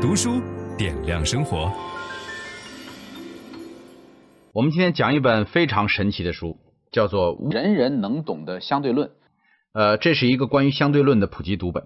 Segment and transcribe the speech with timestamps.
[0.00, 0.40] 读书
[0.78, 1.70] 点亮生活。
[4.54, 6.56] 我们今天讲一本非常神奇的书，
[6.90, 9.08] 叫做《人人能懂的相对论》。
[9.74, 11.84] 呃，这是一个关于相对论的普及读本。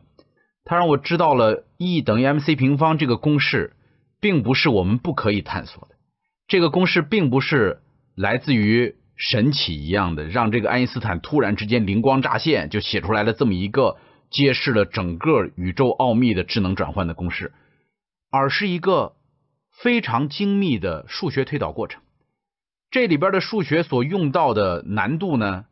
[0.65, 3.75] 它让我知道了 E 等于 mc 平方这个公式，
[4.21, 5.97] 并不是我们不可以探索的。
[6.47, 7.81] 这个公式并不是
[8.15, 13.97] 来自于神奇一样的，让这个爱因斯坦突然之间灵光乍现，就写出来了这么一个
[14.31, 17.53] 揭示了整个宇宙奥秘的智能转换的公式，
[18.37, 19.15] 而是一个
[19.71, 22.03] 非常精密的数学推导过程。
[22.91, 25.67] 这里边的数学所用到的难度呢，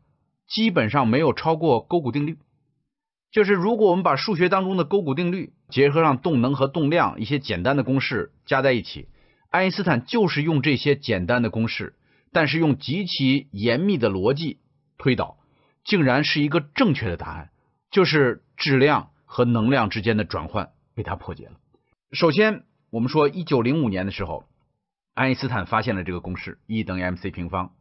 [0.47, 2.37] 基本上没有超过勾股定律。
[3.33, 9.09] 就是如果我们把数学当中的勾股定律结合上动能和动量一些简单的公式加在一起，
[9.49, 11.97] 爱因斯坦就是用这些简单的公式。
[12.31, 14.59] 但是用极其严密的逻辑
[14.97, 15.37] 推导，
[15.83, 17.49] 竟然是一个正确的答案，
[17.91, 21.59] 就是质量和能量之间的转换被他破解了。
[22.13, 24.45] 首先，我们说一九零五年的时候，
[25.15, 27.71] 爱因斯坦发现了这个公式，E 等于 mc 平方。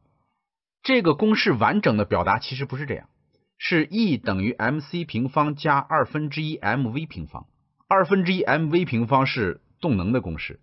[0.83, 3.11] 这个公式完整的表达其实不是这样，
[3.59, 7.47] 是 E 等于 mc 平方加二分之一 mv 平方。
[7.89, 10.61] 二分之一 mv 平方是动能的公式，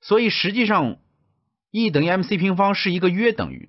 [0.00, 0.98] 所以实际上。
[1.72, 3.68] E 等于 mc 平方是一个约等于，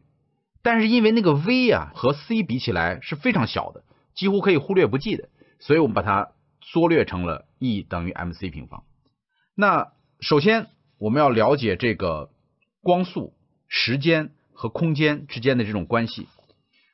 [0.61, 5.27] 但是因为那个 v 啊和 c 比起来是非常小的，几乎可以忽略不计的，
[5.59, 6.29] 所以我们把它
[6.61, 8.83] 缩略成了 E 等于 mc 平方。
[9.61, 10.67] 那首先
[10.99, 12.29] 我们要了解这个
[12.79, 13.33] 光速、
[13.67, 16.29] 时间和空间之间的这种关系。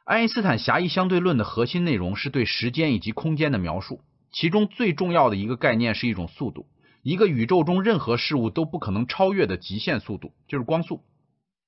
[0.04, 6.66] 爱因斯坦狭义相对论的核心内容是对时间以及空间的描述，其中最重要的一个概念是一种速度。
[7.04, 11.04] 一个宇宙中任何事物都不可能超越的极限速度，就是光速。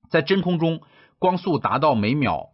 [0.10, 0.82] 在真空中，
[1.20, 2.50] 光速达到每秒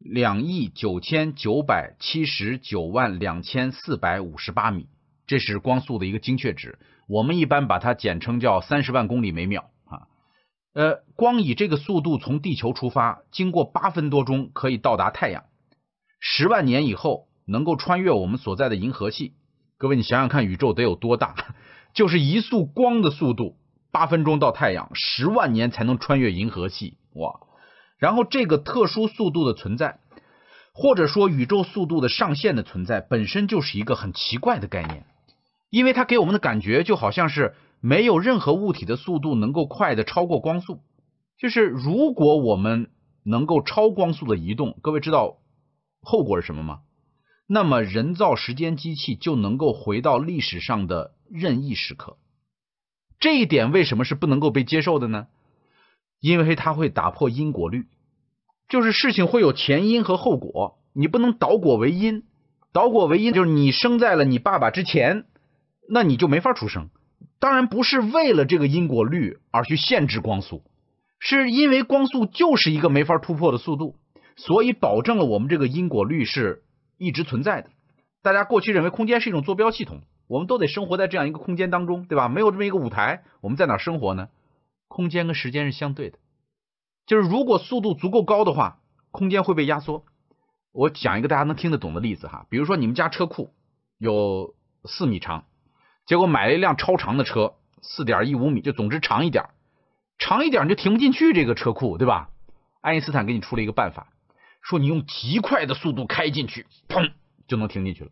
[0.00, 4.88] 两亿九千九百七十九万两千四百五十八米，
[5.28, 6.80] 这是光速的一个精确值。
[7.06, 10.08] 我们一般把它简称叫三十万公里每秒啊。
[10.74, 15.44] 呃，光以这个速度从地球出发，经过八分多钟可以到达太阳，
[16.18, 19.34] 十万年以后能够穿越我们所在的银河系。
[19.76, 21.36] 各位，你想想看，宇宙得有多大？
[21.94, 23.56] 就是一束光的速度，
[23.92, 27.40] 八分钟到太阳，十万年才能穿越银河系，哇！
[27.96, 29.98] 然后这个特殊速度的存在，
[30.72, 35.06] 或者说宇宙速度的上限的存在，本身就是一个很奇怪的概念，
[35.70, 40.80] 因为它给我们的感觉就好像是没有任何物体的速度能够快的超过光速。
[41.38, 42.90] 就是如果我们
[43.24, 45.38] 能够超光速的移动，各位知道
[46.00, 46.80] 后果是什么吗？
[47.46, 51.14] 那么人造时间机器就能够回到历史上的。
[51.30, 52.16] 任意时刻，
[53.20, 55.26] 这一点为什么是不能够被接受的呢？
[56.20, 57.86] 因为它会打破因果律，
[58.66, 62.24] 就是事情会有前因和后果，你不能倒果为因。
[62.72, 65.26] 倒果为因就是你生在了你爸爸之前，
[65.88, 66.90] 那你就没法出生。
[67.38, 70.62] 当然不是为了这个因果律而去限制光速，
[71.18, 73.96] 是因为光速就是一个没法突破的速度，
[74.36, 76.62] 所以保证了我们这个因果律是
[76.96, 77.70] 一直存在的。
[78.22, 80.02] 大家过去认为空间是一种坐标系统。
[80.26, 82.28] 我们都得生活在这样一个空间当中，对吧？
[82.28, 84.28] 没有这么一个舞台，我们在哪生活呢？
[84.86, 86.18] 空间跟时间是相对的，
[87.06, 88.78] 就是如果速度足够高的话，
[89.10, 90.04] 空间会被压缩。
[90.72, 93.54] 我讲一个大家能听得懂的例子哈，比如说你们家车库
[93.96, 94.54] 有
[94.84, 95.46] 四米长，
[96.08, 97.52] 结果买了一辆超长的车，
[97.82, 99.50] 四点一五米，就总之长一点，
[100.18, 102.30] 长一点你就停不进去这个车库，对吧？
[102.80, 104.10] 爱因斯坦给你出了一个办法，
[104.62, 107.12] 说你用极快的速度开进去，砰
[107.46, 108.10] 就能停进去了。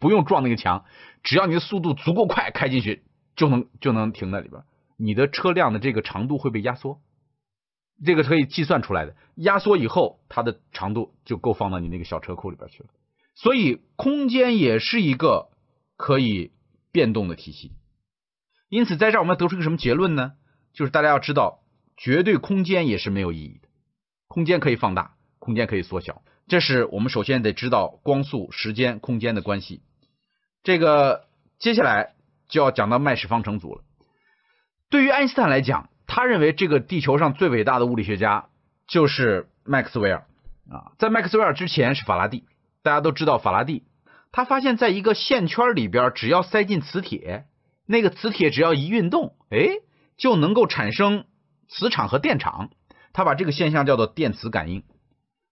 [0.00, 0.84] 不用撞那个墙，
[1.22, 3.04] 只要你的速度足够快，开进去
[3.36, 4.64] 就能就能停在里边。
[4.96, 7.00] 你的车辆的这个长度会被压缩，
[8.04, 9.14] 这个可以计算出来的。
[9.36, 12.88] 压缩以后，它的长度就够放到你那个小车库里边去了。
[13.36, 15.48] 所以，空间也是一个
[15.96, 16.50] 可以
[16.94, 17.72] 变动的体系。
[18.68, 20.34] 因此，在这儿我们要得出个什么结论呢？
[20.72, 21.58] 就是大家要知道，
[21.96, 23.68] 绝对空间也是没有意义的。
[24.28, 29.82] 空间可以放大，空间可以缩小，这是我们首先得知道光速、时间、空间的关系。
[30.62, 31.26] 这个
[31.58, 32.14] 接下来
[32.48, 33.82] 就要讲到麦氏方程组了。
[34.88, 38.46] 对于爱因斯坦来讲，他认为这个地球上最伟大的物理学家
[38.86, 40.26] 就是麦克斯韦尔
[40.70, 40.92] 啊。
[40.98, 42.44] 在麦克斯韦尔之前是法拉第，
[42.82, 43.82] 大家都知道法拉第，
[44.34, 47.44] 他发现在一个线圈里边，只要塞进磁铁，
[47.86, 49.68] 那个磁铁只要一运动，哎，
[50.16, 51.24] 就能够产生
[51.68, 52.70] 磁场和电场。
[53.12, 54.82] 他把这个现象叫做电磁感应。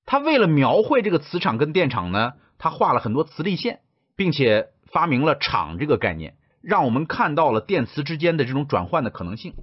[0.05, 3.79] 他为了描绘这个磁场跟电场呢，他画了很多磁力线，
[4.17, 4.69] 并且。
[4.93, 9.55] 发明了场这个概念，让我们看到了电磁之间的这种转换的可能性。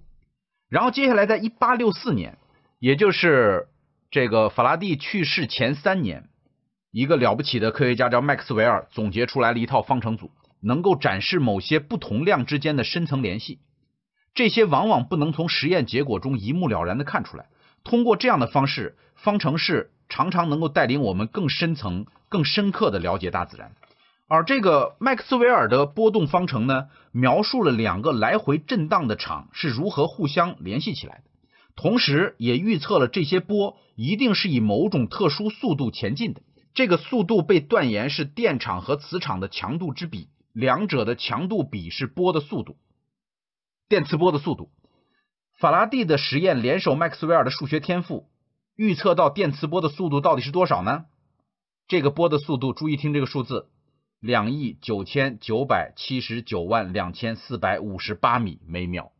[0.69, 2.39] 然后接下来，在一八六四年，
[2.79, 3.67] 也就是
[4.09, 6.29] 这个法拉第去世前三年，
[6.91, 13.59] 一个了不起的科学家叫麦克斯韦尔总结出来了一套方程组，能够展示某些不同量之间的深层联系。
[14.33, 17.45] 这些往往不能从实验结果中一目了然地看出来。
[17.83, 23.73] 通过这样的方式，方程式常常能够带领我们更深层、更深刻地了解大自然。
[24.27, 31.23] 而这个麦克斯韦尔的波动方程呢，描述了两个来回震荡的场是如何互相联系起来的，
[31.75, 36.41] 同时也预测了这些波一定是以某种特殊速度前进的。
[36.73, 42.77] 这个速度被断言是电场和磁场的强度之比，两者的强度比是波的速度，
[43.87, 44.71] 电磁波的速度。
[45.57, 48.29] 法拉第的实验联手麦克斯韦尔的数学天赋，
[48.75, 51.05] 预测到电磁波的速度到底是多少呢？
[51.87, 53.67] 这个波的速度，注意听这个数字：
[54.21, 59.11] 两亿九千九百七十九万两千四百五十八米每秒。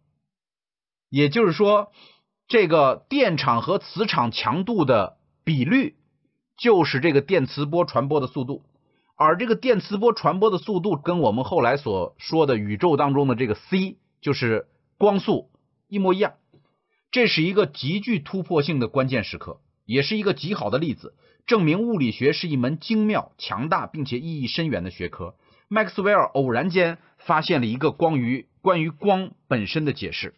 [1.10, 1.92] 也就是说，
[2.48, 5.98] 这个电场和磁场强度的比率，
[6.59, 8.61] 就是这个电磁波传播的速度。
[9.15, 14.67] 而这个电磁波传播的速度，跟我们后来所说的宇宙当中的这个 c，就是
[14.97, 15.50] 光速。
[15.89, 16.33] 一模一样，
[17.11, 21.15] 这是一个极具突破性的关键时刻，也是一个极好的例子，
[21.47, 25.35] 证明物理学是一门精妙、强大并且意义深远的学科。
[25.67, 30.35] 麦克斯韦尔偶然间发现了一个关于关于光本身的解释。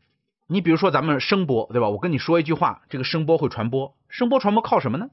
[0.47, 1.89] 你比如说咱们声波，对吧？
[1.89, 5.09] 我跟你说一句话，这个声波会传播，声波传播靠什么呢？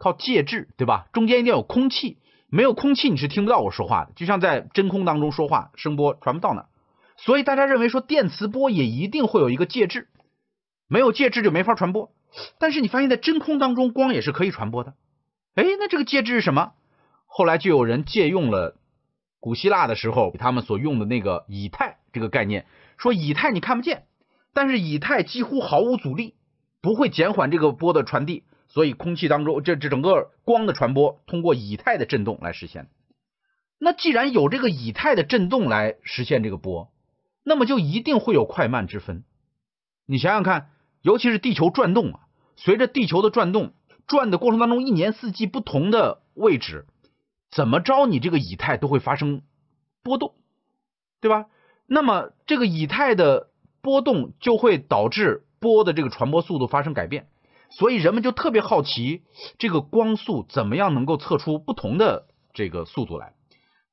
[0.00, 1.06] 靠介质，对吧？
[1.12, 2.16] 中间一定要有空气，
[2.48, 6.66] 没有空气你是听不到我说话的，就像在真空当中说话，声波传不到那儿。
[7.18, 10.08] 所以大家认为说电磁波也一定会有一个介质，
[10.88, 12.10] 没有介质就没法传播。
[12.58, 14.94] 但是你发现，在真空当中，光也是可以传播的。
[15.54, 16.72] 哎，那这个介质是什么？
[17.26, 18.76] 后来就有人借用了
[19.38, 22.66] 古希腊的时候他们所用的那个以太这个概念，
[22.96, 24.04] 说以太你看不见，
[24.54, 26.34] 但是以太几乎毫无阻力，
[26.80, 32.88] 不会减缓这个波的传递，所以空气当中这这整个光的传播通过以太的振动来实现。
[33.78, 36.90] 那既然有这个以太的振动来实现这个波。
[37.42, 39.24] 那么就一定会有快慢之分。
[40.04, 40.68] 你想想看，
[41.00, 42.20] 尤其是地球转动啊，
[42.54, 43.72] 随着地球的转动，
[44.06, 46.84] 转的过程当中，一年四季不同的位置，
[47.50, 49.40] 怎么着你这个以太都会发生
[50.02, 50.34] 波动，
[51.22, 51.46] 对吧？
[51.86, 53.48] 那么这个以太的
[53.80, 57.26] 波动就会导致波的这个传播速度发生改变，
[57.70, 59.22] 所以人们就特别好奇，
[59.58, 63.32] 这个光速怎么样能够测出不同的这个速度来？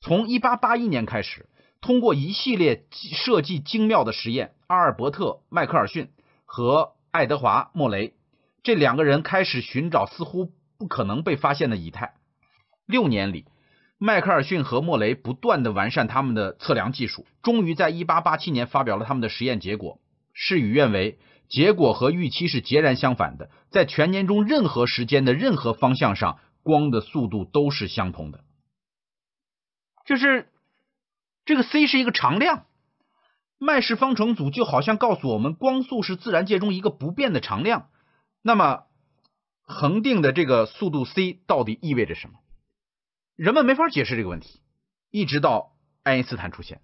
[0.01, 1.47] 从一八八一年开始。
[1.79, 6.09] 通过一系列设计精妙的实验，阿尔伯特·迈克尔逊
[6.43, 8.15] 和爱德华·莫雷
[8.63, 12.15] 这两个人开始寻找似乎不可能被发现的以太。
[12.87, 13.45] 六年里，
[13.99, 19.99] 迈克尔逊和莫雷不断地完善他们的测量技术，终于在1887年发表了他们的实验结果。
[20.33, 23.49] 事与愿违，结果和预期是截然相反的。
[23.69, 28.43] 在全年中任何时间的任何方向上，光的速度都是相同的。
[30.05, 30.51] 就是。
[31.45, 32.65] 这个 c 是一个常量，
[33.57, 37.87] 麦氏方程组就好像告诉我们，光速是自然界中一个不变的常量。
[38.41, 38.83] 那么，
[39.61, 42.33] 恒定的这个速度 c 到底意味着什么？
[43.37, 44.59] 人们没法解释这个问题，
[45.09, 45.71] 一直到
[46.03, 46.81] 爱因斯坦出现。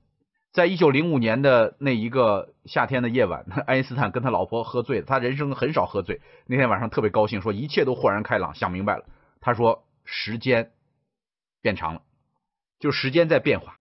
[0.53, 6.21] 在一九零五年的那一个夏天的夜晚， 爱因斯坦跟他老婆喝醉了，他人生很少喝醉。
[6.45, 9.03] 那天晚上特别高兴，说一切都豁然开朗，想明白了。
[9.41, 10.69] 他说时间
[11.59, 12.01] 变长了，
[12.79, 13.77] 就时间在变化。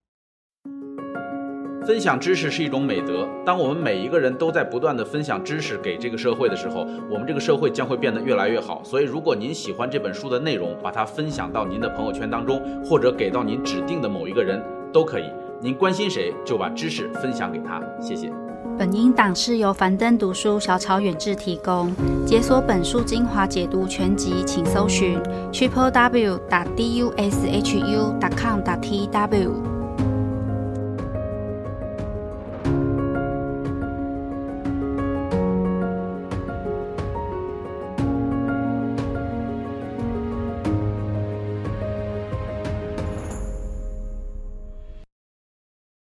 [1.86, 3.28] 分享知识是一种美德。
[3.44, 8.82] 当我们每一个人都在不断地分享知识给这个社会的时候，我们这个社会将会变得越来越好。
[8.82, 15.30] 所以，如果您喜欢这本书的内容，把它分享到您的朋友圈当中，或者给到您指定的某一个人都可以。
[15.64, 17.80] 您关心谁，就把知识分享给他。
[18.00, 18.32] 谢谢。
[18.76, 21.94] 本音档是由樊登读书小草远志提供。
[22.26, 25.20] 解锁本书精华解读全集，请搜寻
[25.52, 29.81] triple w 打 d u s h u 打 com 打 t w。